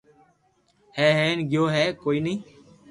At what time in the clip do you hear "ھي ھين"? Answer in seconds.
0.95-1.37